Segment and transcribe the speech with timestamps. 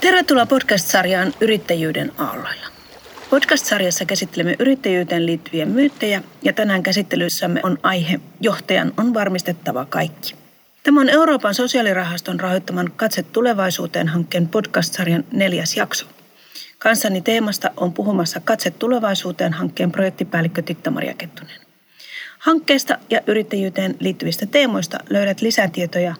[0.00, 2.66] Tervetuloa podcast-sarjaan Yrittäjyyden aalloilla.
[3.30, 10.34] Podcast-sarjassa käsittelemme yrittäjyyteen liittyviä myyttejä ja tänään käsittelyssämme on aihe Johtajan on varmistettava kaikki.
[10.82, 16.06] Tämä on Euroopan sosiaalirahaston rahoittaman Katse tulevaisuuteen hankkeen podcast-sarjan neljäs jakso.
[16.78, 21.60] Kanssani teemasta on puhumassa Katse tulevaisuuteen hankkeen projektipäällikkö Titta-Maria Kettunen.
[22.38, 26.14] Hankkeesta ja yrittäjyyteen liittyvistä teemoista löydät lisätietoja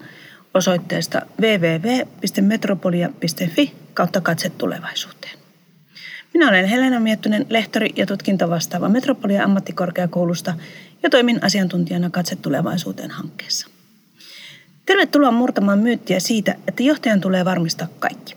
[0.57, 5.39] osoitteesta www.metropolia.fi kautta katse tulevaisuuteen.
[6.35, 10.55] Minä olen Helena Miettunen, lehtori ja tutkintavastaava Metropolia ammattikorkeakoulusta
[11.03, 13.69] ja toimin asiantuntijana Katse tulevaisuuteen hankkeessa.
[14.87, 18.37] Tervetuloa murtamaan myyttiä siitä, että johtajan tulee varmistaa kaikki.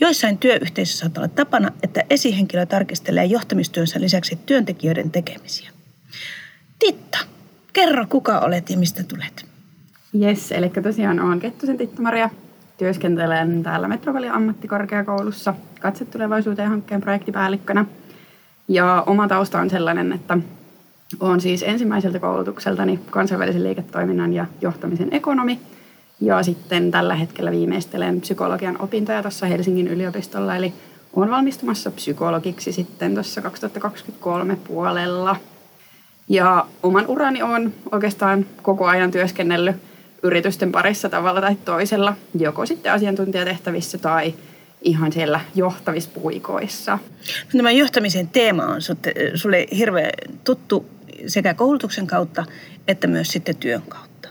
[0.00, 5.70] Joissain työyhteisöissä saattaa olla tapana, että esihenkilö tarkistelee johtamistyönsä lisäksi työntekijöiden tekemisiä.
[6.78, 7.18] Titta,
[7.72, 9.51] kerro kuka olet ja mistä tulet?
[10.20, 12.30] Yes, eli tosiaan olen Kettusen Titta-Maria.
[12.78, 17.84] Työskentelen täällä Metropolia ammattikorkeakoulussa Katse tulevaisuuteen hankkeen projektipäällikkönä.
[18.68, 20.38] Ja oma tausta on sellainen, että
[21.20, 25.60] olen siis ensimmäiseltä koulutukseltani kansainvälisen liiketoiminnan ja johtamisen ekonomi.
[26.20, 30.72] Ja sitten tällä hetkellä viimeistelen psykologian opintoja tuossa Helsingin yliopistolla, eli
[31.16, 35.36] olen valmistumassa psykologiksi sitten tuossa 2023 puolella.
[36.28, 39.91] Ja oman urani on oikeastaan koko ajan työskennellyt
[40.22, 44.34] yritysten parissa tavalla tai toisella, joko sitten asiantuntijatehtävissä tai
[44.82, 46.98] ihan siellä johtamispuikoissa.
[47.56, 48.80] Tämä johtamisen teema on
[49.34, 50.10] sulle hirveän
[50.44, 50.86] tuttu
[51.26, 52.44] sekä koulutuksen kautta
[52.88, 54.28] että myös sitten työn kautta.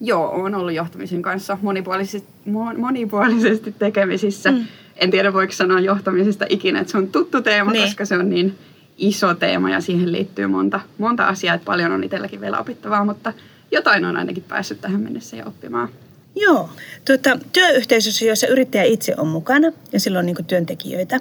[0.00, 2.28] Joo, olen ollut johtamisen kanssa monipuolisesti,
[2.76, 4.50] monipuolisesti tekemisissä.
[4.50, 4.66] Mm.
[4.96, 7.84] En tiedä, voiko sanoa johtamisesta ikinä, että se on tuttu teema, niin.
[7.84, 8.58] koska se on niin
[8.98, 13.32] iso teema ja siihen liittyy monta, monta asiaa, että paljon on itselläkin vielä opittavaa, mutta–
[13.72, 15.88] jotain on ainakin päässyt tähän mennessä jo oppimaan.
[16.36, 16.70] Joo.
[17.04, 21.20] Tuota, työyhteisössä, jossa yrittäjä itse on mukana ja silloin niin työntekijöitä,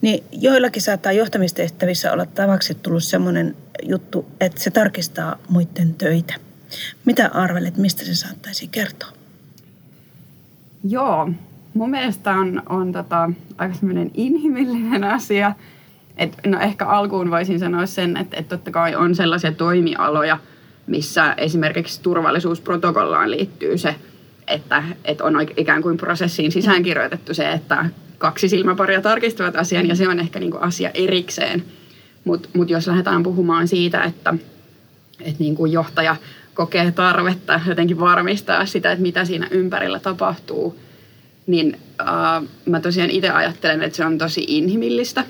[0.00, 6.34] niin joillakin saattaa johtamistehtävissä olla tavaksi tullut sellainen juttu, että se tarkistaa muiden töitä.
[7.04, 9.08] Mitä arvelet, mistä se saattaisi kertoa?
[10.84, 11.30] Joo,
[11.74, 15.52] mun mielestä on, on tota, aika semmoinen inhimillinen asia.
[16.16, 20.38] Et, no ehkä alkuun voisin sanoa sen, että, että totta kai on sellaisia toimialoja–
[20.88, 23.94] missä esimerkiksi turvallisuusprotokollaan liittyy se,
[24.46, 27.86] että, että on ikään kuin prosessiin sisäänkirjoitettu se, että
[28.18, 31.64] kaksi silmäparia tarkistavat asian ja se on ehkä niin kuin asia erikseen.
[32.24, 34.34] Mutta mut jos lähdetään puhumaan siitä, että,
[35.20, 36.16] että niin kuin johtaja
[36.54, 40.78] kokee tarvetta jotenkin varmistaa sitä, että mitä siinä ympärillä tapahtuu,
[41.46, 45.24] niin äh, mä tosiaan itse ajattelen, että se on tosi inhimillistä.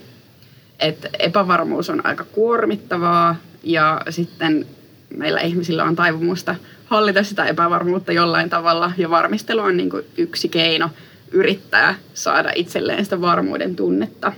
[0.78, 4.66] Että epävarmuus on aika kuormittavaa ja sitten
[5.16, 6.54] meillä ihmisillä on taipumusta
[6.84, 10.90] hallita sitä epävarmuutta jollain tavalla ja varmistelu on niin kuin yksi keino
[11.32, 14.32] yrittää saada itselleen sitä varmuuden tunnetta.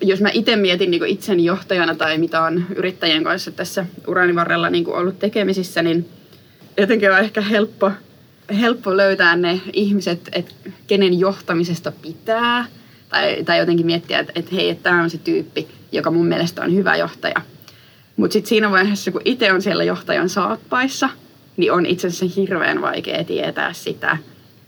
[0.00, 4.70] Jos mä itse mietin niin itseni johtajana tai mitä on yrittäjien kanssa tässä urani varrella
[4.70, 6.08] niin ollut tekemisissä, niin
[6.76, 7.92] jotenkin on ehkä helppo,
[8.60, 10.54] helppo löytää ne ihmiset, että
[10.86, 12.64] kenen johtamisesta pitää.
[13.08, 16.62] Tai, tai jotenkin miettiä, että, että hei, että tämä on se tyyppi, joka mun mielestä
[16.62, 17.40] on hyvä johtaja–
[18.20, 21.10] mutta sitten siinä vaiheessa, kun itse on siellä johtajan saappaissa,
[21.56, 24.18] niin on itse asiassa hirveän vaikea tietää sitä,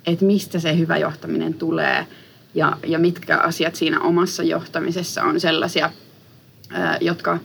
[0.06, 2.06] että mistä se hyvä johtaminen tulee
[2.54, 5.90] ja, ja mitkä asiat siinä omassa johtamisessa on sellaisia,
[7.00, 7.38] jotka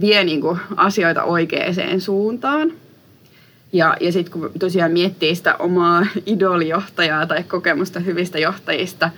[0.00, 2.72] vie niinku asioita oikeaan suuntaan.
[3.72, 9.10] Ja, ja sitten kun tosiaan miettii sitä omaa idolijohtajaa tai kokemusta hyvistä johtajista,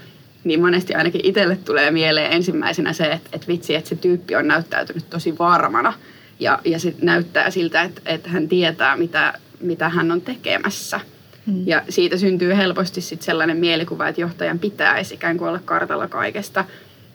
[0.45, 4.49] niin monesti ainakin itselle tulee mieleen ensimmäisenä se, että, että vitsi, että se tyyppi on
[4.49, 5.93] näyttäytynyt tosi varmana–
[6.41, 11.01] ja, ja sit näyttää siltä, että, että hän tietää, mitä, mitä hän on tekemässä.
[11.47, 11.63] Hmm.
[11.67, 16.65] Ja siitä syntyy helposti sit sellainen mielikuva, että johtajan pitäisi ikään kuin olla kartalla kaikesta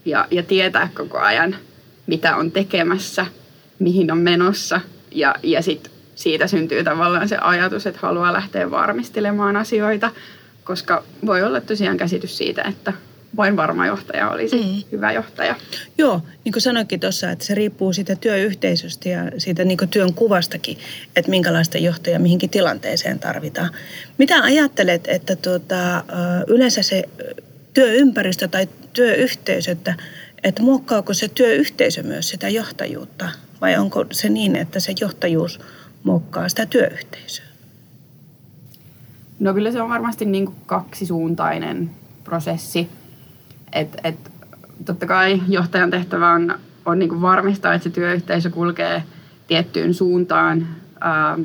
[0.06, 1.56] ja, ja tietää koko ajan,
[2.08, 3.26] mitä on tekemässä,
[3.80, 4.82] mihin on menossa.
[5.12, 10.12] Ja, ja sit siitä syntyy tavallaan se ajatus, että haluaa lähteä varmistelemaan asioita,
[10.64, 12.94] koska voi olla tosiaan käsitys siitä, että
[13.37, 14.83] vain varma johtaja olisi mm.
[14.91, 15.55] hyvä johtaja.
[15.97, 20.78] Joo, niin kuin sanoinkin tuossa, että se riippuu siitä työyhteisöstä ja siitä niin työn kuvastakin,
[21.16, 23.69] että minkälaista johtajaa mihinkin tilanteeseen tarvitaan.
[24.17, 26.03] Mitä ajattelet, että tuota,
[26.47, 27.03] yleensä se
[27.73, 29.95] työympäristö tai työyhteisö, että,
[30.43, 33.29] että muokkaako se työyhteisö myös sitä johtajuutta?
[33.61, 35.59] Vai onko se niin, että se johtajuus
[36.03, 37.45] muokkaa sitä työyhteisöä?
[39.39, 41.89] No kyllä se on varmasti niin kuin kaksisuuntainen
[42.23, 42.89] prosessi
[43.73, 44.32] et, et,
[44.85, 49.03] totta kai johtajan tehtävä on, on niin varmistaa, että se työyhteisö kulkee
[49.47, 50.68] tiettyyn suuntaan,
[51.02, 51.40] ää,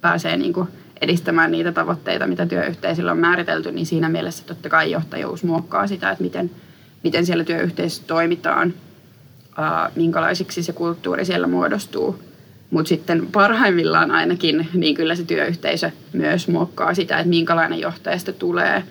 [0.00, 0.68] pääsee niin kuin
[1.00, 6.10] edistämään niitä tavoitteita, mitä työyhteisöllä on määritelty, niin siinä mielessä totta kai johtajuus muokkaa sitä,
[6.10, 6.50] että miten,
[7.04, 8.74] miten siellä työyhteisössä toimitaan,
[9.56, 12.18] ää, minkälaisiksi se kulttuuri siellä muodostuu.
[12.70, 18.82] Mutta sitten parhaimmillaan ainakin, niin kyllä se työyhteisö myös muokkaa sitä, että minkälainen johtajasta tulee.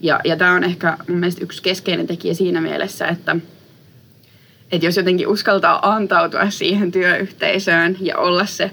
[0.00, 3.36] Ja, ja tämä on ehkä mun mielestä yksi keskeinen tekijä siinä mielessä, että,
[4.72, 8.70] että jos jotenkin uskaltaa antautua siihen työyhteisöön ja olla se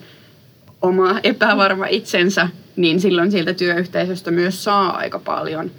[0.82, 5.72] oma epävarma itsensä, niin silloin siltä työyhteisöstä myös saa aika paljon.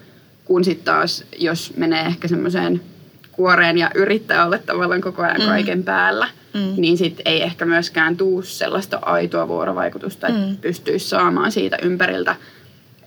[0.44, 2.80] Kun sitten taas, jos menee ehkä semmoiseen
[3.32, 5.46] kuoreen ja yrittää olla tavallaan koko ajan mm.
[5.46, 6.72] kaiken päällä, mm.
[6.76, 10.56] niin sitten ei ehkä myöskään tuu sellaista aitoa vuorovaikutusta, että mm.
[10.56, 12.36] pystyisi saamaan siitä ympäriltä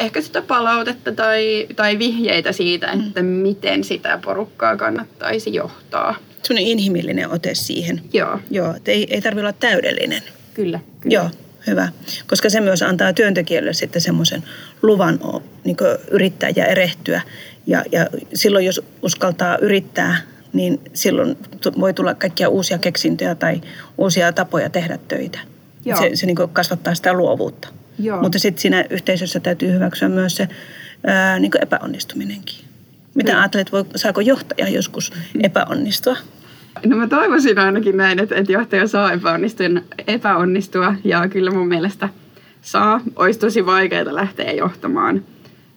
[0.02, 3.08] ehkä sitä palautetta tai, tai vihjeitä siitä, mm.
[3.08, 3.28] että mm.
[3.28, 6.16] miten sitä porukkaa kannattaisi johtaa.
[6.44, 8.02] Sellainen inhimillinen ote siihen.
[8.14, 8.40] Joo.
[8.52, 10.22] Joo, että ei, ei tarvitse olla täydellinen.
[10.54, 11.14] Kyllä, kyllä.
[11.14, 11.30] Joo,
[11.68, 11.90] hyvä.
[12.28, 14.44] Koska se myös antaa työntekijälle sitten semmoisen
[14.82, 15.20] luvan
[15.64, 15.78] niin
[16.12, 17.22] yrittää ja erehtyä.
[17.68, 20.18] Ja, ja silloin, jos uskaltaa yrittää,
[20.54, 21.38] niin silloin
[21.80, 23.62] voi tulla kaikkia uusia keksintöjä tai
[23.98, 25.40] uusia tapoja tehdä töitä.
[25.86, 25.98] Joo.
[26.00, 27.68] Se, se niin kasvattaa sitä luovuutta.
[28.00, 28.22] Joo.
[28.22, 30.48] Mutta sitten siinä yhteisössä täytyy hyväksyä myös se
[31.08, 32.56] ää, niin epäonnistuminenkin.
[33.16, 33.40] Mitä niin.
[33.40, 36.18] ajattelet, voi, saako johtaja joskus epäonnistua?
[36.86, 39.66] No mä toivoisin ainakin näin, että, että johtaja saa epäonnistua,
[40.08, 42.10] epäonnistua ja kyllä mun mielestä
[42.62, 43.02] saa.
[43.16, 45.24] Olisi tosi vaikeaa lähteä johtamaan,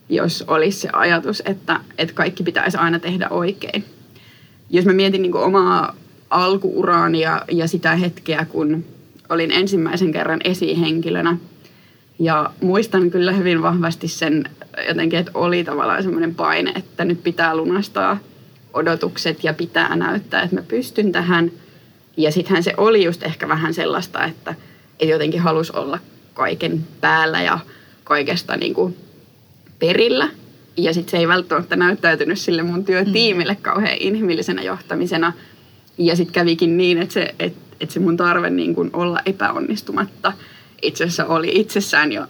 [0.08, 3.84] jos olisi se ajatus, että, että kaikki pitäisi aina tehdä oikein.
[4.70, 5.94] Jos mä mietin niin omaa
[6.30, 8.84] alkuuraani ja, ja sitä hetkeä, kun
[9.28, 11.36] olin ensimmäisen kerran esihenkilönä–
[12.18, 14.44] ja muistan kyllä hyvin vahvasti sen
[14.88, 18.18] jotenkin, että oli tavallaan semmoinen paine, että nyt pitää lunastaa
[18.72, 21.50] odotukset ja pitää näyttää, että mä pystyn tähän.
[22.16, 24.54] Ja sittenhän se oli just ehkä vähän sellaista, että,
[25.00, 25.98] että jotenkin halusi olla
[26.34, 27.58] kaiken päällä ja
[28.04, 28.96] kaikesta niin kuin
[29.78, 30.28] perillä.
[30.76, 33.62] Ja sitten se ei välttämättä näyttäytynyt sille mun työtiimille mm.
[33.62, 35.32] kauhean inhimillisenä johtamisena.
[35.98, 40.32] Ja sitten kävikin niin, että se, että, että se mun tarve niin kuin olla epäonnistumatta–
[40.86, 42.26] itse asiassa oli itsessään jo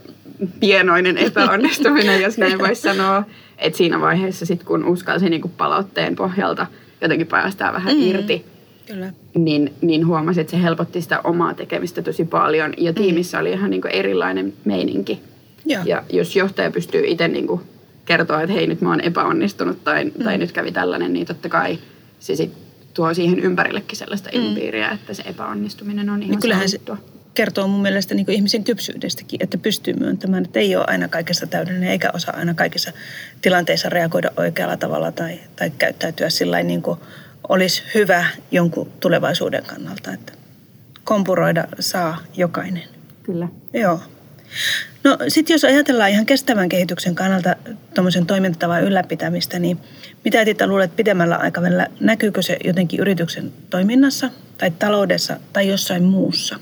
[0.60, 3.24] pienoinen epäonnistuminen, jos näin voisi sanoa.
[3.58, 6.66] Että siinä vaiheessa sitten kun uskalsi niin palautteen pohjalta
[7.00, 8.02] jotenkin päästää vähän mm.
[8.02, 8.44] irti,
[8.86, 9.12] Kyllä.
[9.34, 12.74] Niin, niin huomasi, että se helpotti sitä omaa tekemistä tosi paljon.
[12.78, 12.94] Ja mm.
[12.94, 15.20] tiimissä oli ihan niin erilainen meininki.
[15.66, 15.82] Ja.
[15.84, 17.60] ja jos johtaja pystyy itse niin
[18.04, 20.24] kertoa, että hei nyt mä oon epäonnistunut tai, mm.
[20.24, 21.78] tai nyt kävi tällainen, niin totta kai
[22.18, 22.52] se sit
[22.94, 24.40] tuo siihen ympärillekin sellaista mm.
[24.40, 26.80] ilmapiiriä, että se epäonnistuminen on ihan no kyllähän se,
[27.34, 31.90] kertoo mun mielestä niin ihmisen kypsyydestäkin, että pystyy myöntämään, että ei ole aina kaikessa täydellinen
[31.90, 32.92] eikä osaa aina kaikissa
[33.42, 36.98] tilanteissa reagoida oikealla tavalla tai, tai käyttäytyä sillä niin kuin
[37.48, 40.12] olisi hyvä jonkun tulevaisuuden kannalta.
[40.12, 40.32] Että
[41.04, 42.82] kompuroida saa jokainen.
[43.22, 43.48] Kyllä.
[43.72, 44.00] Joo.
[45.04, 47.56] No sitten jos ajatellaan ihan kestävän kehityksen kannalta
[47.94, 49.78] tuommoisen toimintatavan ylläpitämistä, niin
[50.24, 56.58] mitä Tita luulet pidemmällä aikavälillä, näkyykö se jotenkin yrityksen toiminnassa tai taloudessa tai jossain muussa?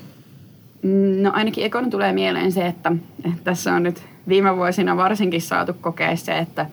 [1.23, 2.91] No ainakin ekana tulee mieleen se, että,
[3.25, 6.65] että tässä on nyt viime vuosina varsinkin saatu kokea se, että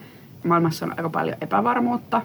[0.43, 2.21] maailmassa on aika paljon epävarmuutta.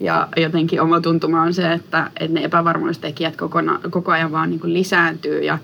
[0.00, 4.60] Ja jotenkin oma tuntuma on se, että, että ne epävarmuustekijät kokona, koko ajan vaan niin
[4.64, 5.58] lisääntyy ja,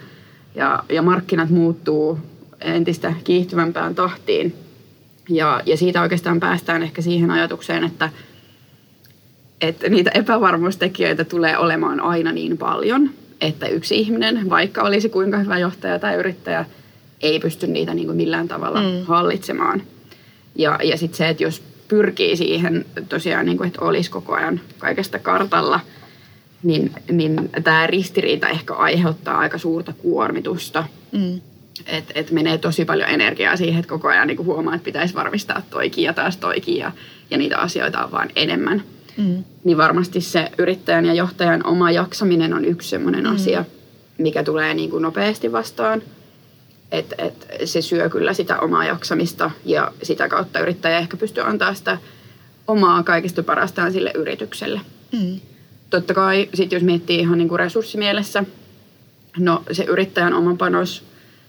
[0.54, 2.18] ja, ja markkinat muuttuu
[2.60, 4.54] entistä kiihtyvämpään tahtiin.
[5.28, 8.10] Ja, ja siitä oikeastaan päästään ehkä siihen ajatukseen, että,
[9.60, 13.10] että niitä epävarmuustekijöitä tulee olemaan aina niin paljon–
[13.46, 16.64] että yksi ihminen, vaikka olisi kuinka hyvä johtaja tai yrittäjä,
[17.20, 19.04] ei pysty niitä niin kuin millään tavalla mm.
[19.04, 19.82] hallitsemaan.
[20.56, 24.60] Ja, ja sitten se, että jos pyrkii siihen tosiaan, niin kuin, että olisi koko ajan
[24.78, 25.80] kaikesta kartalla,
[26.62, 30.84] niin, niin tämä ristiriita ehkä aiheuttaa aika suurta kuormitusta.
[31.12, 31.40] Mm.
[31.86, 35.62] Että et menee tosi paljon energiaa siihen, että koko ajan niin huomaa, että pitäisi varmistaa
[35.70, 36.92] toikin ja taas toikin ja,
[37.30, 38.82] ja niitä asioita on vaan enemmän
[39.16, 39.44] mm.
[39.64, 43.34] niin varmasti se yrittäjän ja johtajan oma jaksaminen on yksi sellainen mm.
[43.34, 43.64] asia,
[44.18, 46.02] mikä tulee niin kuin nopeasti vastaan.
[46.92, 51.74] Et, et se syö kyllä sitä omaa jaksamista ja sitä kautta yrittäjä ehkä pystyy antaa
[51.74, 51.98] sitä
[52.66, 54.80] omaa kaikista parastaan sille yritykselle.
[55.12, 55.40] Mm.
[55.90, 58.44] Totta kai sit jos miettii ihan niin kuin resurssimielessä,
[59.38, 61.04] no se yrittäjän oma panos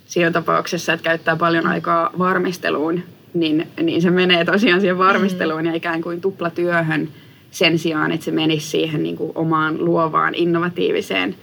[0.06, 3.04] siinä tapauksessa, että käyttää paljon aikaa varmisteluun,
[3.34, 5.66] niin, niin se menee tosiaan siihen varmisteluun mm.
[5.66, 7.10] ja ikään kuin tuplatyöhön–
[7.56, 11.36] sen sijaan, että se menisi siihen niin kuin omaan luovaan, innovatiiviseen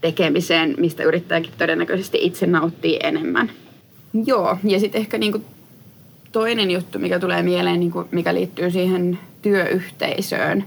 [0.00, 3.50] tekemiseen, mistä yrittäjäkin todennäköisesti itse nauttii enemmän.
[4.26, 5.44] Joo, ja sitten ehkä niin kuin
[6.32, 10.64] toinen juttu, mikä tulee mieleen, niin kuin mikä liittyy siihen työyhteisöön,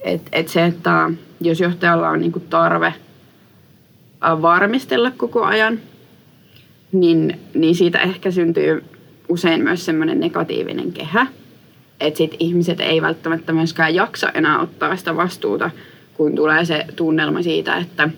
[0.00, 1.10] että et se, että
[1.40, 2.94] jos johtajalla on niin kuin tarve
[4.20, 5.80] varmistella koko ajan,
[6.92, 8.84] niin, niin siitä ehkä syntyy
[9.28, 11.26] usein myös semmoinen negatiivinen kehä,
[12.06, 15.70] että sit ihmiset ei välttämättä myöskään jaksa enää ottaa sitä vastuuta,
[16.14, 18.08] kun tulee se tunnelma siitä, että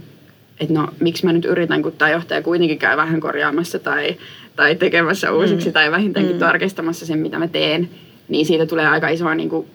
[0.60, 4.16] että no miksi mä nyt yritän, kun tämä johtaja kuitenkin käy vähän korjaamassa tai,
[4.56, 5.72] tai tekemässä uusiksi mm.
[5.72, 6.40] tai vähintäänkin mm.
[6.40, 7.90] tarkistamassa sen, mitä mä teen,
[8.28, 9.66] niin siitä tulee aika isoa niin kuin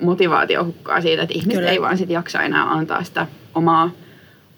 [0.00, 1.70] motivaatiohukkaa siitä, että ihmiset Kyllä.
[1.70, 3.90] ei vaan sit jaksa enää antaa sitä omaa,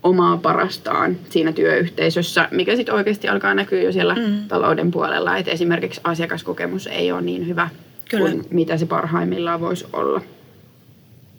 [0.02, 4.49] omaa parastaan siinä työyhteisössä, mikä sitten oikeasti alkaa näkyä jo siellä mm.
[4.49, 7.69] talouden puolella, että esimerkiksi asiakaskokemus ei ole niin hyvä
[8.11, 8.31] Kyllä.
[8.31, 10.21] kuin mitä se parhaimmillaan voisi olla.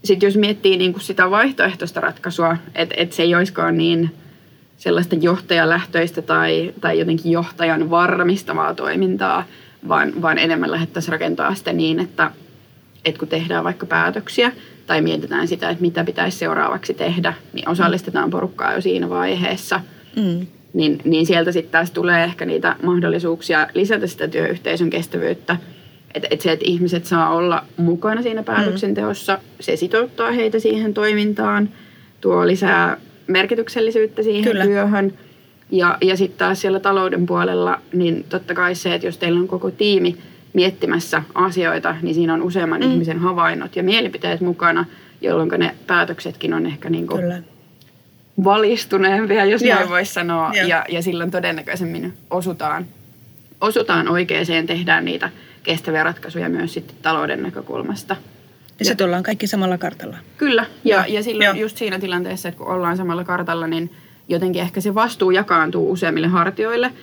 [0.03, 4.15] Sitten jos miettii niin kuin sitä vaihtoehtoista ratkaisua, että, että se ei olisikaan niin
[4.77, 9.43] sellaista johtajalähtöistä tai, tai jotenkin johtajan varmistavaa toimintaa,
[9.87, 12.31] vaan, vaan enemmän lähdettäisiin rakentaa sitä niin, että,
[13.05, 14.51] että kun tehdään vaikka päätöksiä
[14.87, 19.81] tai mietitään sitä, että mitä pitäisi seuraavaksi tehdä, niin osallistetaan porukkaa jo siinä vaiheessa.
[20.15, 20.47] Mm.
[20.73, 25.57] Niin, niin sieltä sitten taas tulee ehkä niitä mahdollisuuksia lisätä sitä työyhteisön kestävyyttä.
[26.13, 31.69] Että et se, että ihmiset saa olla mukana siinä päätöksenteossa, se sitouttaa heitä siihen toimintaan,
[32.21, 34.65] tuo lisää merkityksellisyyttä siihen Kyllä.
[34.65, 35.13] työhön.
[35.71, 39.47] Ja, ja sitten taas siellä talouden puolella, niin totta kai se, että jos teillä on
[39.47, 40.17] koko tiimi
[40.53, 42.91] miettimässä asioita, niin siinä on useamman mm.
[42.91, 44.85] ihmisen havainnot ja mielipiteet mukana,
[45.21, 47.43] jolloin ne päätöksetkin on ehkä niin kuin
[48.43, 50.51] valistuneempia, jos näin voisi sanoa.
[50.67, 52.85] Ja, ja silloin todennäköisemmin osutaan,
[53.61, 55.29] osutaan oikeaan, tehdään niitä
[55.63, 58.15] kestäviä ratkaisuja myös sitten talouden näkökulmasta.
[58.79, 60.17] Ja sitten ollaan kaikki samalla kartalla.
[60.37, 61.55] Kyllä, ja, ja, ja silloin Joo.
[61.55, 63.91] just siinä tilanteessa, että kun ollaan samalla kartalla, niin
[64.27, 66.93] jotenkin ehkä se vastuu jakaantuu useimmille hartioille.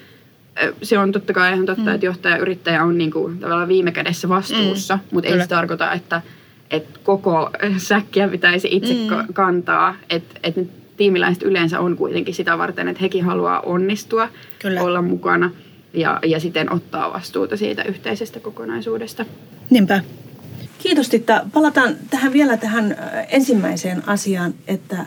[0.82, 1.88] Se on totta kai ihan totta, mm.
[1.88, 5.02] että johtaja ja yrittäjä on niin kuin tavallaan viime kädessä vastuussa, mm.
[5.12, 6.22] mutta ei se tarkoita, että,
[6.70, 9.32] että koko säkkiä pitäisi itse mm.
[9.32, 9.94] kantaa.
[10.10, 10.60] Että että
[10.96, 14.82] tiimiläiset yleensä on kuitenkin sitä varten, että hekin haluaa onnistua, Kyllä.
[14.82, 15.50] olla mukana
[15.92, 19.24] ja, ja siten ottaa vastuuta siitä yhteisestä kokonaisuudesta.
[19.70, 20.02] Niinpä.
[20.78, 21.46] Kiitos Titta.
[21.52, 22.96] Palataan tähän vielä tähän
[23.28, 25.06] ensimmäiseen asiaan, että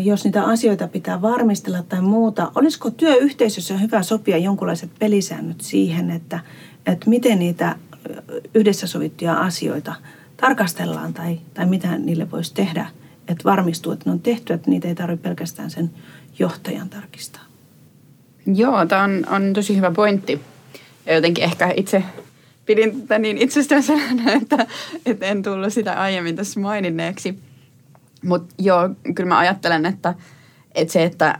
[0.00, 6.40] jos niitä asioita pitää varmistella tai muuta, olisiko työyhteisössä hyvä sopia jonkinlaiset pelisäännöt siihen, että,
[6.86, 7.76] että miten niitä
[8.54, 9.94] yhdessä sovittuja asioita
[10.36, 12.86] tarkastellaan tai, tai mitä niille voisi tehdä,
[13.28, 15.90] että varmistuu, että ne on tehty, että niitä ei tarvitse pelkästään sen
[16.38, 17.51] johtajan tarkistaa.
[18.46, 20.40] Joo, tämä on, on tosi hyvä pointti.
[21.06, 22.02] Ja jotenkin ehkä itse
[22.66, 24.66] pidin tätä niin itsestäänselvänä, että,
[25.06, 27.38] että en tullut sitä aiemmin tässä maininneeksi.
[28.24, 30.14] Mutta joo, kyllä mä ajattelen, että,
[30.74, 31.38] että se, että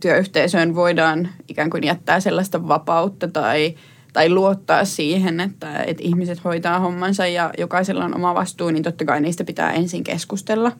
[0.00, 3.74] työyhteisöön voidaan ikään kuin jättää sellaista vapautta tai,
[4.12, 9.04] tai luottaa siihen, että, että ihmiset hoitaa hommansa ja jokaisella on oma vastuu, niin totta
[9.04, 10.72] kai niistä pitää ensin keskustella,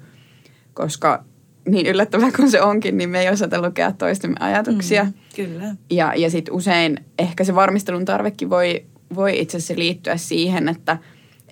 [0.74, 1.24] koska
[1.68, 5.04] niin yllättävää kuin se onkin, niin me ei osata lukea toistemme ajatuksia.
[5.04, 5.74] Mm, kyllä.
[5.90, 10.98] Ja, ja sitten usein ehkä se varmistelun tarvekin voi voi itse asiassa liittyä siihen, että,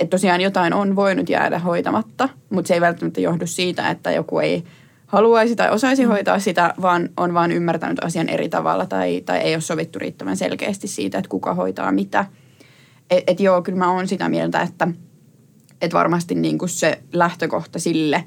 [0.00, 4.38] että tosiaan jotain on voinut jäädä hoitamatta, mutta se ei välttämättä johdu siitä, että joku
[4.38, 4.64] ei
[5.06, 6.08] haluaisi tai osaisi mm.
[6.08, 10.36] hoitaa sitä, vaan on vaan ymmärtänyt asian eri tavalla tai, tai ei ole sovittu riittävän
[10.36, 12.24] selkeästi siitä, että kuka hoitaa mitä.
[13.10, 14.88] Et, et joo, kyllä mä oon sitä mieltä, että
[15.80, 18.24] et varmasti niin kuin se lähtökohta sille,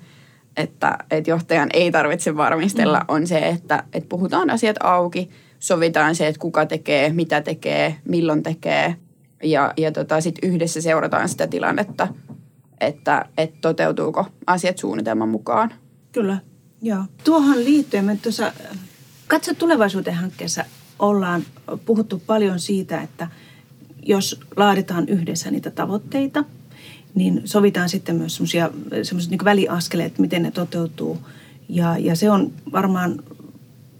[0.57, 3.05] että et johtajan ei tarvitse varmistella, mm.
[3.07, 8.43] on se, että et puhutaan asiat auki, sovitaan se, että kuka tekee, mitä tekee, milloin
[8.43, 8.95] tekee–
[9.43, 12.07] ja, ja tota, sitten yhdessä seurataan sitä tilannetta,
[12.81, 15.73] että, että toteutuuko asiat suunnitelman mukaan.
[16.11, 16.37] Kyllä,
[16.81, 17.03] joo.
[17.23, 18.53] Tuohon liittyen me tuossa
[19.27, 20.65] Katso tulevaisuuteen hankkeessa
[20.99, 21.43] ollaan
[21.85, 23.27] puhuttu paljon siitä, että
[24.03, 26.43] jos laaditaan yhdessä niitä tavoitteita,
[27.15, 28.41] niin sovitaan sitten myös
[29.03, 31.17] semmoiset niin väliaskeleet, miten ne toteutuu.
[31.69, 33.23] Ja, ja se on varmaan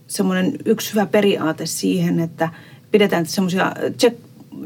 [0.10, 2.50] semmoinen yksi hyvä periaate siihen, että
[2.92, 4.18] pidetään semmoisia check,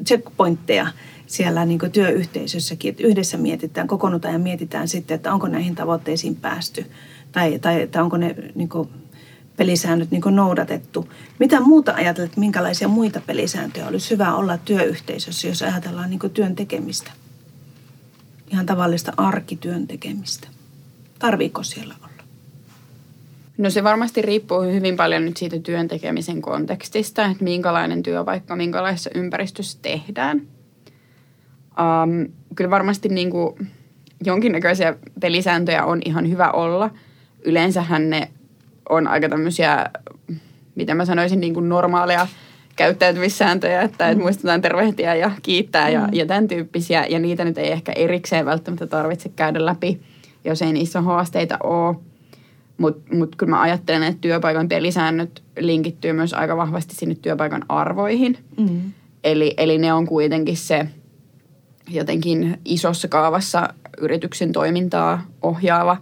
[0.06, 0.88] checkpointteja
[1.28, 6.86] siellä niin työyhteisössäkin, että yhdessä mietitään, kokoonnutaan ja mietitään sitten, että onko näihin tavoitteisiin päästy
[7.32, 8.90] tai, tai, tai onko ne niin kuin,
[9.58, 11.10] pelisäännöt niin noudatettu.
[11.40, 17.12] Mitä muuta ajattelet, minkälaisia muita pelisääntöjä olisi hyvä olla työyhteisössä, jos ajatellaan niin työn tekemistä?
[18.52, 20.48] Ihan tavallista arkityön tekemistä.
[21.20, 22.13] Tarviiko siellä olla?
[23.58, 29.10] No se varmasti riippuu hyvin paljon nyt siitä työn tekemisen kontekstista, että minkälainen työpaikka, minkälaisessa
[29.16, 30.38] ympäristössä tehdään.
[30.38, 33.68] Um, kyllä varmasti niin kuin
[34.26, 36.90] jonkinnäköisiä pelisääntöjä on ihan hyvä olla.
[37.46, 38.30] Yleensähän ne
[38.90, 39.86] on aika tämmöisiä,
[40.76, 42.28] mitä mä sanoisin, niin kuin normaaleja
[42.76, 44.22] käyttäytymissääntöjä, että, että mm.
[44.22, 46.14] muistetaan tervehtiä ja kiittää ja, mm.
[46.14, 47.06] ja tämän tyyppisiä.
[47.06, 50.02] Ja niitä nyt ei ehkä erikseen välttämättä tarvitse käydä läpi,
[50.46, 51.96] jos ei niissä haasteita ole.
[52.78, 58.38] Mutta mut kyllä mä ajattelen, että työpaikan pelisäännöt linkittyy myös aika vahvasti sinne työpaikan arvoihin.
[58.58, 58.94] Mm.
[59.24, 60.88] Eli, eli ne on kuitenkin se
[61.90, 65.98] jotenkin isossa kaavassa yrityksen toimintaa ohjaava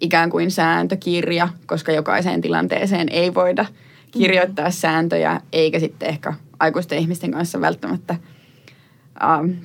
[0.00, 3.66] ikään kuin sääntökirja, koska jokaiseen tilanteeseen ei voida
[4.10, 8.16] kirjoittaa sääntöjä, eikä sitten ehkä aikuisten ihmisten kanssa välttämättä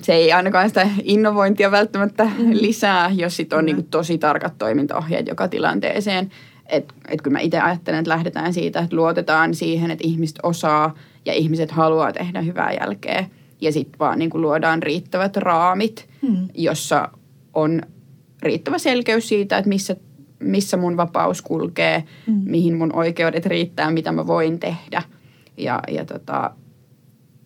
[0.02, 5.48] se ei ainakaan sitä innovointia välttämättä lisää, jos sit on niin tosi tarkat toimintaohjeet joka
[5.48, 6.30] tilanteeseen.
[6.66, 10.94] Että et kyllä mä itse ajattelen, että lähdetään siitä, että luotetaan siihen, että ihmiset osaa
[11.24, 13.24] ja ihmiset haluaa tehdä hyvää jälkeä.
[13.60, 16.48] Ja sitten vaan niin kuin luodaan riittävät raamit, mm.
[16.54, 17.08] jossa
[17.54, 17.82] on
[18.42, 19.96] riittävä selkeys siitä, että missä,
[20.38, 22.42] missä mun vapaus kulkee, mm.
[22.44, 25.02] mihin mun oikeudet riittää, mitä mä voin tehdä.
[25.56, 26.50] Ja, ja tota,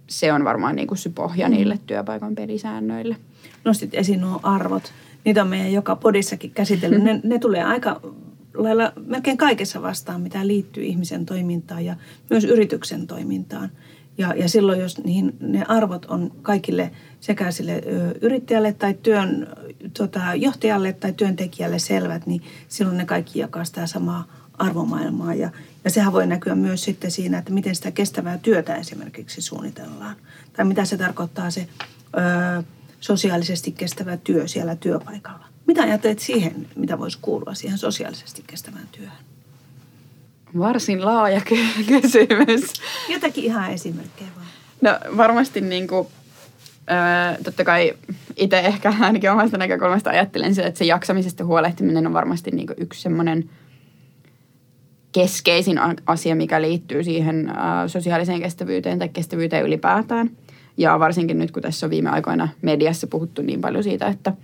[0.06, 1.54] se on varmaan niin kuin se pohja mm.
[1.54, 3.16] niille työpaikan pelisäännöille.
[3.64, 4.92] Nostit esiin nuo arvot.
[5.24, 7.02] Niitä on meidän joka podissakin käsitellyt.
[7.02, 8.00] Ne, ne tulee aika
[8.54, 11.96] lailla melkein kaikessa vastaan, mitä liittyy ihmisen toimintaan ja
[12.30, 13.70] myös yrityksen toimintaan.
[14.18, 19.46] Ja, ja silloin, jos niihin, ne arvot on kaikille sekä sille ö, yrittäjälle tai työn
[19.98, 24.24] tota, johtajalle tai työntekijälle selvät, niin silloin ne kaikki jakaa sitä samaa
[24.58, 25.34] arvomaailmaa.
[25.34, 25.50] Ja,
[25.84, 30.16] ja sehän voi näkyä myös sitten siinä, että miten sitä kestävää työtä esimerkiksi suunnitellaan.
[30.52, 31.68] Tai mitä se tarkoittaa se
[32.58, 32.62] ö,
[33.00, 35.46] sosiaalisesti kestävä työ siellä työpaikalla.
[35.66, 39.18] Mitä ajattelet siihen, mitä voisi kuulua siihen sosiaalisesti kestävään työhön?
[40.58, 41.40] Varsin laaja
[41.88, 42.72] kysymys.
[43.08, 44.46] Jotakin ihan esimerkkejä vaan.
[44.80, 46.08] No varmasti niin kuin,
[46.90, 47.94] äh, totta kai
[48.36, 52.76] itse ehkä ainakin omasta näkökulmasta ajattelen sitä, että se jaksamisesta huolehtiminen on varmasti niin kuin
[52.78, 53.50] yksi semmoinen
[55.20, 57.56] keskeisin asia, mikä liittyy siihen äh,
[57.86, 60.30] sosiaaliseen kestävyyteen tai kestävyyteen ylipäätään.
[60.76, 64.32] Ja varsinkin nyt, kun tässä on viime aikoina mediassa puhuttu niin paljon siitä, että–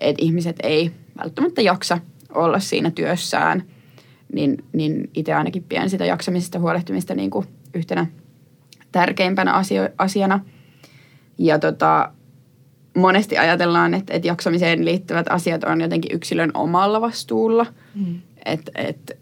[0.00, 1.98] että ihmiset ei välttämättä jaksa
[2.34, 3.62] olla siinä työssään,
[4.32, 8.06] niin, niin itse ainakin pidän sitä jaksamisesta huolehtimista niin kuin yhtenä
[8.92, 10.40] tärkeimpänä asio- asiana.
[11.38, 12.12] Ja tota,
[12.96, 17.66] monesti ajatellaan, että, että jaksamiseen liittyvät asiat on jotenkin yksilön omalla vastuulla.
[17.94, 18.20] Mm.
[18.44, 19.18] Että et,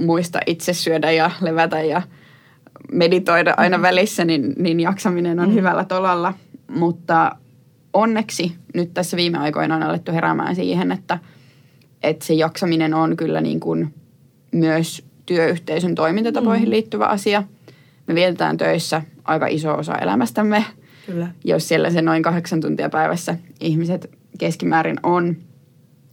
[0.00, 2.02] muista itse syödä ja levätä ja
[2.92, 3.82] meditoida aina mm.
[3.82, 5.54] välissä, niin, niin jaksaminen on mm.
[5.54, 6.34] hyvällä tolalla.
[6.70, 7.36] Mutta
[7.92, 11.18] onneksi nyt tässä viime aikoina on alettu heräämään siihen, että,
[12.02, 13.94] että se jaksaminen on kyllä niin kuin
[14.52, 16.70] myös työyhteisön toimintatapoihin mm.
[16.70, 17.42] liittyvä asia.
[18.06, 20.64] Me vietetään töissä aika iso osa elämästämme.
[21.06, 21.28] Kyllä.
[21.44, 25.36] Jos siellä se noin kahdeksan tuntia päivässä ihmiset keskimäärin on,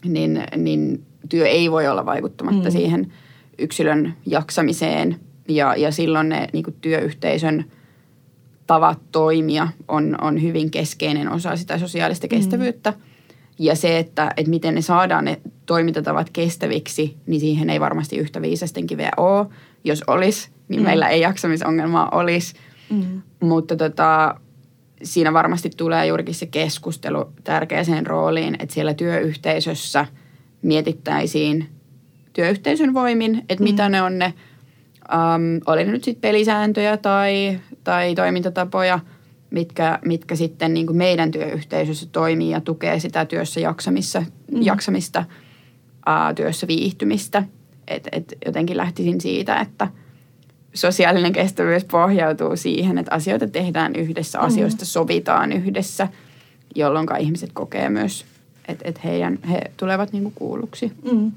[0.06, 2.71] niin, niin työ ei voi olla vaikuttamatta mm.
[2.71, 3.13] siihen
[3.60, 5.20] yksilön jaksamiseen.
[5.48, 7.65] Ja, ja silloin ne niin työyhteisön–
[8.67, 12.91] tavat toimia on, on hyvin keskeinen osa sitä sosiaalista kestävyyttä.
[12.91, 12.98] Mm.
[13.60, 18.41] Ja se, että, että miten ne saadaan ne toimintatavat kestäviksi, niin siihen ei varmasti yhtä
[18.41, 19.48] viisasten kiveä ole.
[19.84, 20.86] Jos olisi, niin mm.
[20.86, 22.56] meillä ei jaksamisongelmaa olisi.
[22.89, 23.22] Mm.
[23.39, 24.36] Mutta tota,
[25.04, 30.06] siinä varmasti tulee juurikin se keskustelu tärkeäseen rooliin, että siellä työyhteisössä
[30.62, 31.70] mietittäisiin
[32.38, 33.69] työyhteisön voimin, että mm.
[33.69, 34.34] mitä ne on ne,
[35.13, 39.00] um, oli ne nyt sitten pelisääntöjä tai tai toimintatapoja,
[39.50, 44.62] mitkä, mitkä sitten niin kuin meidän työyhteisössä toimii ja tukee sitä työssä jaksamissa, mm.
[44.62, 45.26] jaksamista,
[46.06, 47.43] ää, työssä viihtymistä.
[47.88, 49.88] Et, et jotenkin lähtisin siitä, että
[50.73, 54.45] sosiaalinen kestävyys pohjautuu siihen, että asioita tehdään yhdessä, mm.
[54.45, 56.08] asioista sovitaan yhdessä,
[56.76, 58.26] jolloin ihmiset kokee myös,
[58.67, 60.91] että, että heidän, he tulevat niin kuin kuulluksi.
[61.12, 61.32] Mm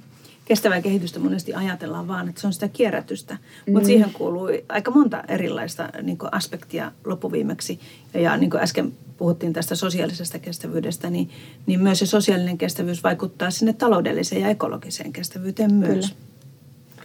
[0.51, 3.35] kestävää kehitystä monesti ajatellaan vaan, että se on sitä kierrätystä.
[3.35, 3.73] Mm.
[3.73, 7.81] Mutta siihen kuuluu aika monta erilaista niin aspektia loppuviimeksi.
[8.15, 11.31] Ja, ja niin kuin äsken puhuttiin tästä sosiaalisesta kestävyydestä, niin,
[11.67, 16.15] niin myös se sosiaalinen kestävyys vaikuttaa sinne taloudelliseen ja ekologiseen kestävyyteen myös.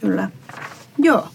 [0.00, 0.30] Kyllä.
[0.98, 1.28] Joo.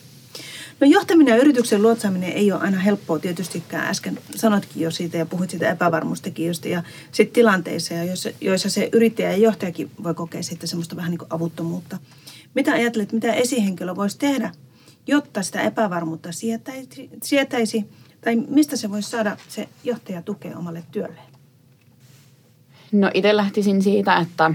[0.81, 3.87] No johtaminen ja yrityksen luotsaaminen ei ole aina helppoa tietystikään.
[3.87, 7.93] Äsken sanoitkin jo siitä ja puhuit siitä epävarmuustekijöistä ja sitten tilanteissa,
[8.41, 11.97] joissa, se yrittäjä ja johtajakin voi kokea sitten semmoista vähän niin kuin avuttomuutta.
[12.53, 14.51] Mitä ajattelet, mitä esihenkilö voisi tehdä,
[15.07, 17.85] jotta sitä epävarmuutta sietäisi, sietäisi
[18.21, 21.31] tai mistä se voisi saada se johtaja tukea omalle työlleen?
[22.91, 24.53] No itse lähtisin siitä, että,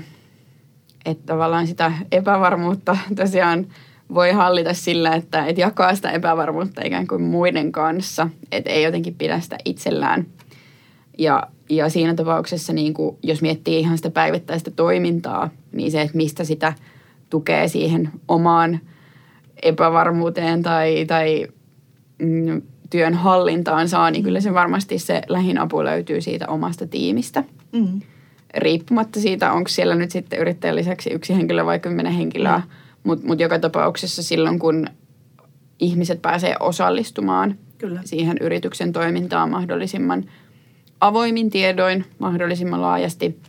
[1.05, 3.67] että tavallaan sitä epävarmuutta tosiaan–
[4.15, 9.15] voi hallita sillä, että, että jakaa sitä epävarmuutta ikään kuin muiden kanssa, että ei jotenkin
[9.15, 10.27] pidä sitä itsellään.
[11.19, 16.17] Ja, ja siinä tapauksessa, niin kuin, jos miettii ihan sitä päivittäistä toimintaa, niin se, että
[16.17, 16.73] mistä sitä
[17.31, 18.81] tukee siihen omaan
[19.63, 21.47] epävarmuuteen tai, tai
[22.19, 27.45] mm, työn hallintaan saa, niin kyllä se varmasti se lähin apu löytyy siitä omasta tiimistä.
[27.73, 28.01] Mm.
[28.57, 32.59] Riippumatta siitä, onko siellä nyt sitten yrittäjän lisäksi yksi henkilö vai kymmenen henkilöä.
[32.59, 34.87] Mm mutta mut joka tapauksessa silloin, kun
[35.79, 38.01] ihmiset pääsee osallistumaan Kyllä.
[38.05, 40.25] siihen yrityksen toimintaan mahdollisimman
[41.01, 43.41] avoimin tiedoin, mahdollisimman laajasti,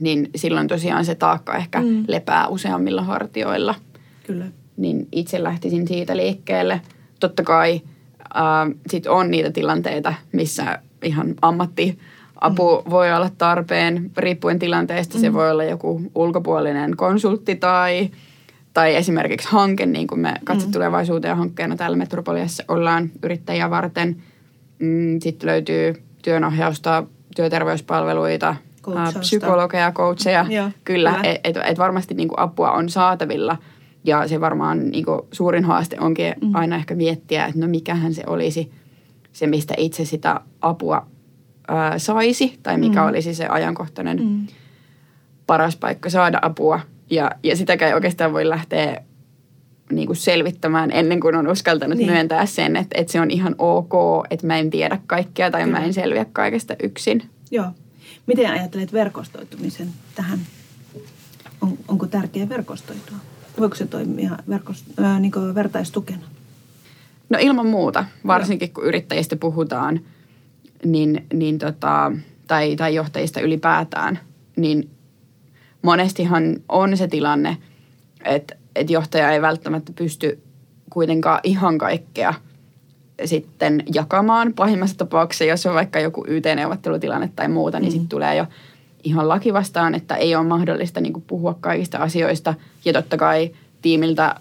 [0.00, 2.04] niin silloin tosiaan se taakka ehkä mm.
[2.08, 3.74] lepää useammilla hartioilla.
[4.26, 4.44] Kyllä.
[4.76, 6.80] Niin itse lähtisin siitä liikkeelle.
[7.20, 7.80] Totta kai
[8.20, 11.98] äh, sit on niitä tilanteita, missä ihan ammatti
[12.40, 12.90] apu mm.
[12.90, 15.18] voi olla tarpeen, riippuen tilanteesta.
[15.18, 15.20] Mm.
[15.20, 18.10] Se voi olla joku ulkopuolinen konsultti tai,
[18.74, 20.72] tai esimerkiksi hanke, niin kuin me Katse mm.
[20.72, 24.16] tulevaisuuteen hankkeena täällä Metropoliassa ollaan yrittäjiä varten.
[24.78, 27.04] Mm, Sitten löytyy työnohjausta,
[27.36, 29.20] työterveyspalveluita, Coachausta.
[29.20, 30.46] psykologeja, coacheja.
[30.48, 33.56] Joo, kyllä, että et, et varmasti niin kuin apua on saatavilla.
[34.04, 36.54] Ja se varmaan niin kuin suurin haaste onkin mm.
[36.54, 38.72] aina ehkä miettiä, että no mikähän se olisi
[39.32, 41.06] se, mistä itse sitä apua
[41.68, 43.08] ää, saisi tai mikä mm.
[43.08, 44.46] olisi se ajankohtainen mm.
[45.46, 46.80] paras paikka saada apua.
[47.10, 49.02] Ja, ja sitäkään ei oikeastaan voi lähteä
[49.92, 52.10] niin kuin selvittämään ennen kuin on uskaltanut niin.
[52.10, 53.92] myöntää sen, että, että se on ihan ok,
[54.30, 55.78] että mä en tiedä kaikkea tai Kyllä.
[55.78, 57.22] mä en selviä kaikesta yksin.
[57.50, 57.66] Joo.
[58.26, 60.38] Miten ajattelet verkostoitumisen tähän?
[61.60, 63.16] On, onko tärkeää verkostoitua?
[63.58, 66.26] Voiko se toimia verkost, äh, niin vertaistukena?
[67.30, 70.00] No ilman muuta, varsinkin kun yrittäjistä puhutaan–
[70.84, 72.12] niin, niin tota,
[72.46, 74.18] tai, tai johtajista ylipäätään,
[74.56, 74.90] niin
[75.84, 77.56] monestihan on se tilanne,
[78.24, 80.42] että, että johtaja ei välttämättä pysty
[80.90, 82.34] kuitenkaan ihan kaikkea
[83.24, 84.52] sitten jakamaan.
[84.52, 87.92] Pahimmassa tapauksessa, jos on vaikka joku YT-neuvottelutilanne tai muuta, niin mm.
[87.92, 88.46] sitten tulee jo
[89.04, 92.54] ihan laki vastaan, että ei ole mahdollista niin kuin puhua kaikista asioista.
[92.84, 93.50] Ja totta kai
[93.82, 94.34] tiimiltä,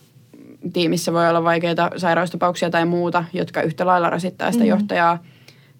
[0.73, 4.69] tiimissä voi olla vaikeita sairaustapauksia tai muuta, jotka yhtä lailla rasittaa sitä mm.
[4.69, 5.19] johtajaa–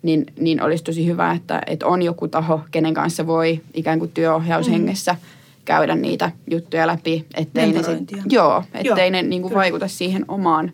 [0.04, 4.12] niin, niin olisi tosi hyvä, että, että on joku taho, kenen kanssa voi ikään kuin
[4.12, 5.20] työohjaushengessä mm.
[5.66, 7.26] Käydä niitä juttuja läpi.
[7.36, 10.72] Ettei ne, sit, joo, ettei joo, ne niin kuin vaikuta siihen omaan,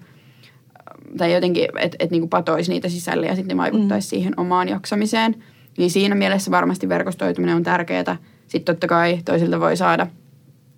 [1.18, 4.10] tai jotenkin, että et niin kuin patoisi niitä sisälle ja sitten ne vaikuttaisi mm.
[4.10, 5.44] siihen omaan jaksamiseen.
[5.78, 8.18] Niin siinä mielessä varmasti verkostoituminen on tärkeää.
[8.48, 10.08] Sitten totta kai toisilta voi saada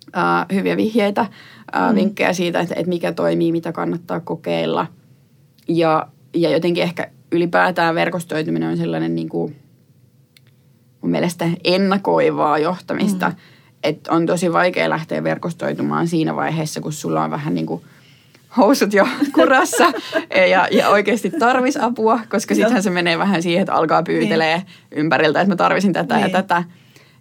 [0.06, 1.94] uh, hyviä vihjeitä, uh, mm.
[1.94, 4.86] vinkkejä siitä, että, että mikä toimii, mitä kannattaa kokeilla.
[5.68, 9.56] Ja, ja jotenkin ehkä ylipäätään verkostoituminen on sellainen niin kuin
[11.00, 13.28] mun mielestä ennakoivaa johtamista.
[13.28, 13.34] Mm.
[13.82, 17.82] Että on tosi vaikea lähteä verkostoitumaan siinä vaiheessa, kun sulla on vähän niin kuin
[18.56, 19.92] housut jo kurassa
[20.50, 24.66] ja, ja oikeasti tarvis apua, koska sittenhän se menee vähän siihen, että alkaa pyytelee niin.
[24.90, 26.22] ympäriltä, että mä tarvisin tätä niin.
[26.22, 26.64] ja tätä,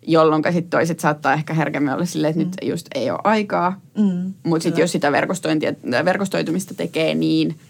[0.08, 2.46] jolloin sitten toiset saattaa ehkä herkemmin olla silleen, että mm.
[2.46, 3.82] nyt just ei ole aikaa.
[3.98, 4.34] Mm.
[4.44, 5.12] Mutta sitten jos sitä
[6.06, 7.56] verkostoitumista tekee niin–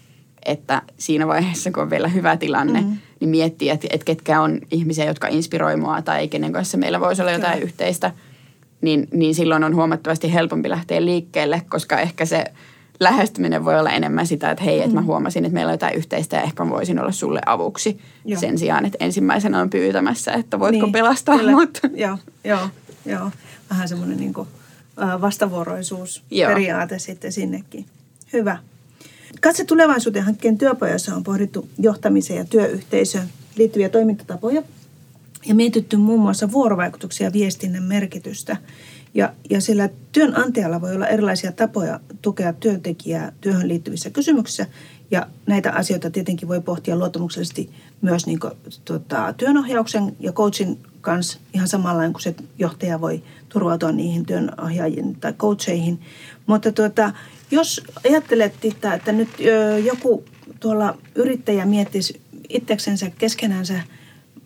[0.46, 2.96] että siinä vaiheessa, kun on vielä hyvä tilanne, mm.
[3.20, 7.22] niin miettii, että, että ketkä on ihmisiä, jotka inspiroi mua tai kenen kanssa meillä voisi
[7.22, 7.64] olla jotain Kyllä.
[7.64, 8.12] yhteistä,
[8.82, 12.44] niin, niin silloin on huomattavasti helpompi lähteä liikkeelle, koska ehkä se
[13.00, 14.84] lähestyminen voi olla enemmän sitä, että hei, mm.
[14.84, 18.40] että mä huomasin, että meillä on jotain yhteistä ja ehkä voisin olla sulle avuksi joo.
[18.40, 21.52] sen sijaan, että ensimmäisenä on pyytämässä, että voitko niin, pelastaa kyllä.
[21.52, 21.80] mut.
[21.94, 22.68] Joo, joo,
[23.06, 23.30] joo.
[23.70, 24.34] Vähän semmoinen niin
[25.20, 27.86] vastavuoroisuusperiaate sitten sinnekin.
[28.32, 28.58] Hyvä.
[29.40, 34.62] Katse tulevaisuuden hankkeen työpajassa on pohdittu johtamiseen ja työyhteisöön liittyviä toimintatapoja
[35.46, 38.56] ja mietitty muun muassa vuorovaikutuksia ja viestinnän merkitystä.
[39.14, 44.66] Ja, ja sillä työnantajalla voi olla erilaisia tapoja tukea työntekijää työhön liittyvissä kysymyksissä.
[45.10, 48.52] Ja näitä asioita tietenkin voi pohtia luottamuksellisesti myös niin kuin,
[48.84, 55.32] tuota, työnohjauksen ja coachin kanssa ihan samalla kuin se johtaja voi turvautua niihin työnohjaajiin tai
[55.32, 56.00] coacheihin.
[56.46, 57.12] Mutta tuota,
[57.50, 59.28] jos ajattelet, Titta, että nyt
[59.84, 60.24] joku
[60.60, 63.80] tuolla yrittäjä miettisi itseksensä keskenänsä,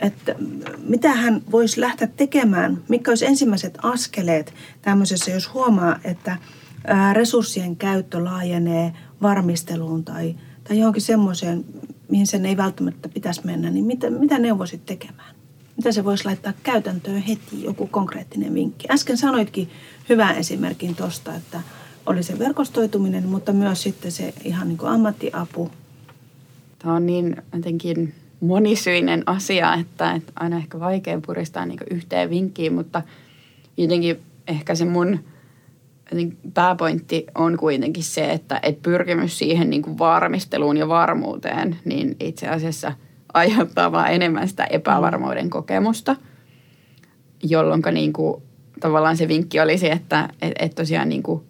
[0.01, 0.35] että
[0.83, 6.37] mitä hän voisi lähteä tekemään, mikä olisi ensimmäiset askeleet tämmöisessä, jos huomaa, että
[7.13, 11.65] resurssien käyttö laajenee varmisteluun tai, tai johonkin semmoiseen,
[12.11, 15.37] mihin sen ei välttämättä pitäisi mennä, niin mitä, mitä neuvoisit tekemään?
[15.77, 18.89] Mitä se voisi laittaa käytäntöön heti, joku konkreettinen vinkki?
[18.91, 19.71] Äsken sanoitkin
[20.09, 21.61] hyvän esimerkin tuosta, että–
[22.07, 25.71] oli se verkostoituminen, mutta myös sitten se ihan niin kuin ammattiapu.
[26.79, 32.75] Tämä on niin jotenkin monisyinen asia, että, että aina ehkä vaikea puristaa niin yhteen vinkkiin,
[32.75, 33.03] mutta
[33.77, 35.19] jotenkin ehkä se mun
[36.55, 42.49] pääpointti on kuitenkin se, että, että pyrkimys siihen niin kuin varmisteluun ja varmuuteen, niin itse
[42.49, 42.93] asiassa
[43.35, 46.17] aiheuttaa vaan enemmän sitä epävarmuuden kokemusta,
[47.43, 48.43] jolloin niin kuin,
[48.81, 51.43] tavallaan se vinkki olisi, että et, et tosiaan niin kuin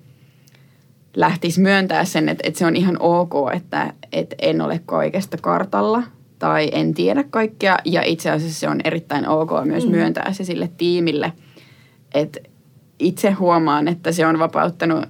[1.17, 6.03] lähtisi myöntää sen, että, että se on ihan ok, että, että en ole kaikesta kartalla
[6.39, 7.79] tai en tiedä kaikkea.
[7.85, 9.91] Ja itse asiassa se on erittäin ok myös mm.
[9.91, 11.33] myöntää se sille tiimille.
[12.15, 12.41] Että
[12.99, 15.05] itse huomaan, että se on vapauttanut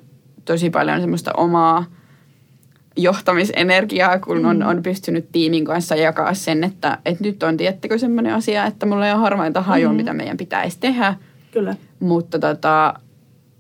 [0.45, 1.85] tosi paljon semmoista omaa
[2.97, 8.35] johtamisenergiaa, kun on, on pystynyt tiimin kanssa jakaa sen, että, että nyt on tiettekö semmoinen
[8.35, 9.97] asia, että mulla ei ole harvainta hajua, mm-hmm.
[9.97, 11.15] mitä meidän pitäisi tehdä.
[11.53, 11.77] Kyllä.
[12.01, 12.95] Mutta tota,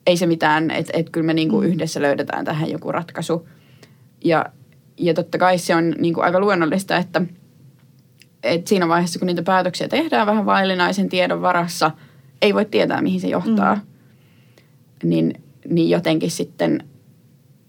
[0.06, 1.66] ei se mitään, että et kyllä me niinku mm.
[1.66, 3.48] yhdessä löydetään tähän joku ratkaisu.
[4.24, 4.46] Ja,
[4.96, 7.22] ja totta kai se on niinku aika luonnollista, että
[8.42, 11.90] et siinä vaiheessa, kun niitä päätöksiä tehdään vähän vaillinaisen tiedon varassa,
[12.42, 13.74] ei voi tietää, mihin se johtaa.
[13.74, 13.80] Mm.
[15.08, 15.34] Niin,
[15.68, 16.84] niin jotenkin sitten,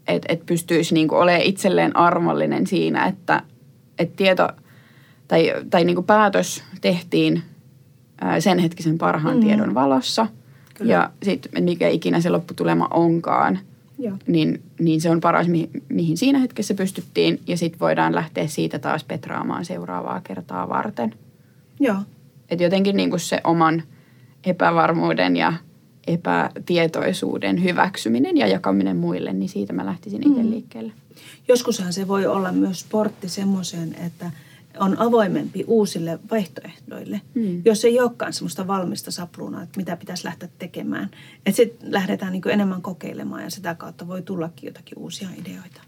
[0.08, 3.42] että et pystyisi niinku olemaan itselleen armollinen siinä, että
[3.98, 4.48] et tieto
[5.28, 7.42] tai, tai niinku päätös tehtiin
[8.38, 9.40] sen hetkisen parhaan mm.
[9.40, 10.26] tiedon valossa–
[10.78, 10.92] Kyllä.
[10.92, 13.58] Ja sitten mikä ikinä se lopputulema onkaan,
[13.98, 14.16] Joo.
[14.26, 17.40] Niin, niin se on paras, mi- mihin siinä hetkessä pystyttiin.
[17.46, 21.14] Ja sitten voidaan lähteä siitä taas petraamaan seuraavaa kertaa varten.
[21.80, 21.96] Joo.
[22.50, 23.82] Et jotenkin niin kuin se oman
[24.44, 25.52] epävarmuuden ja
[26.06, 30.50] epätietoisuuden hyväksyminen ja jakaminen muille, niin siitä mä lähtisin itse mm.
[30.50, 30.92] liikkeelle.
[31.48, 34.30] Joskushan se voi olla myös sportti semmoisen, että–
[34.80, 37.62] on avoimempi uusille vaihtoehdoille, mm.
[37.64, 41.10] jos ei olekaan semmoista valmista sapluunaa, että mitä pitäisi lähteä tekemään.
[41.46, 45.80] Että sitten lähdetään niin enemmän kokeilemaan ja sitä kautta voi tullakin jotakin uusia ideoita.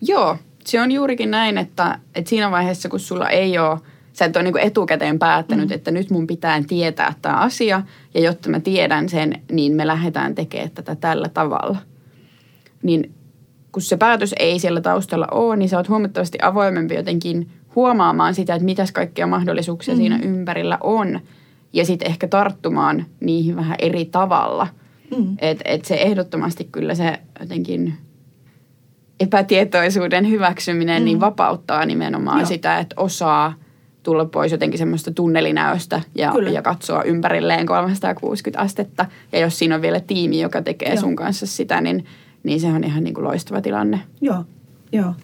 [0.00, 3.80] Joo, se on juurikin näin, että, että siinä vaiheessa, kun sulla ei ole,
[4.12, 5.74] sä et ole niin etukäteen päättänyt, mm.
[5.74, 7.82] että nyt mun pitää tietää tämä asia,
[8.14, 11.78] ja jotta mä tiedän sen, niin me lähdetään tekemään tätä tällä tavalla.
[12.82, 13.14] Niin
[13.72, 18.54] kun se päätös ei siellä taustalla ole, niin sä oot huomattavasti avoimempi jotenkin huomaamaan sitä,
[18.54, 19.98] että mitäs kaikkia mahdollisuuksia mm.
[19.98, 21.20] siinä ympärillä on.
[21.72, 24.66] Ja sitten ehkä tarttumaan niihin vähän eri tavalla.
[25.16, 25.36] Mm.
[25.38, 27.94] Että et se ehdottomasti kyllä se jotenkin
[29.20, 31.04] epätietoisuuden hyväksyminen mm.
[31.04, 32.46] niin vapauttaa nimenomaan Joo.
[32.46, 33.54] sitä, että osaa
[34.02, 39.06] tulla pois jotenkin semmoista tunnelinäöstä ja, ja katsoa ympärilleen 360 astetta.
[39.32, 41.00] Ja jos siinä on vielä tiimi, joka tekee Joo.
[41.00, 42.04] sun kanssa sitä, niin,
[42.42, 44.00] niin se on ihan niin kuin loistava tilanne.
[44.20, 44.44] Joo,
[44.92, 45.14] Joo.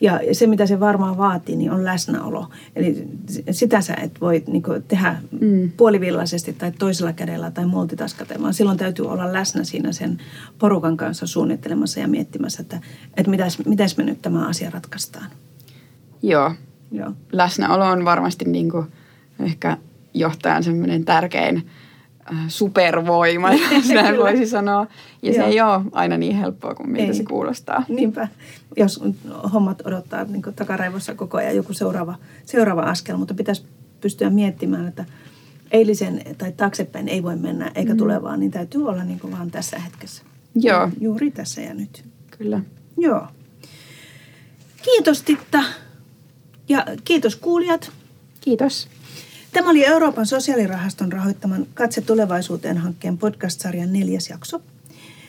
[0.00, 2.48] Ja se, mitä se varmaan vaatii, niin on läsnäolo.
[2.76, 3.08] Eli
[3.50, 5.70] sitä sä et voi niin kuin, tehdä mm.
[5.76, 10.18] puolivillaisesti tai toisella kädellä tai multitaskata, vaan silloin täytyy olla läsnä siinä sen
[10.58, 12.80] porukan kanssa suunnittelemassa ja miettimässä, että,
[13.16, 15.26] että mitäs, mitäs me nyt tämä asia ratkaistaan.
[16.22, 16.52] Joo.
[16.92, 17.12] Joo.
[17.32, 18.86] Läsnäolo on varmasti niin kuin,
[19.40, 19.76] ehkä
[20.14, 21.66] johtajan semmoinen tärkein
[22.48, 24.86] supervoima, jos näin voisi sanoa.
[25.22, 25.34] Ja Joo.
[25.34, 27.14] se ei ole aina niin helppoa kuin miltä ei.
[27.14, 27.84] se kuulostaa.
[27.88, 28.28] Niinpä,
[28.76, 29.00] jos
[29.52, 33.66] hommat odottaa niin takaraivossa koko ajan joku seuraava, seuraava askel, mutta pitäisi
[34.00, 35.04] pystyä miettimään, että
[35.70, 37.98] eilisen tai taaksepäin ei voi mennä eikä mm.
[37.98, 40.22] tulevaan, niin täytyy olla niin kuin vaan tässä hetkessä.
[40.54, 40.90] Joo.
[41.00, 42.04] Juuri tässä ja nyt.
[42.38, 42.60] Kyllä.
[42.96, 43.26] Joo.
[44.82, 45.64] Kiitos Titta
[46.68, 47.92] ja kiitos kuulijat.
[48.40, 48.88] Kiitos.
[49.54, 54.60] Tämä oli Euroopan sosiaalirahaston rahoittaman Katse tulevaisuuteen hankkeen podcast-sarjan neljäs jakso.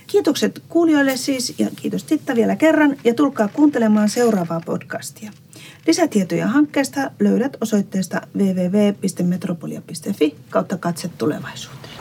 [0.08, 5.32] Kiitokset kuulijoille siis ja kiitos Titta vielä kerran ja tulkaa kuuntelemaan seuraavaa podcastia.
[5.88, 11.95] Lisätietoja hankkeesta löydät osoitteesta www.metropolia.fi kautta katse tulevaisuuteen.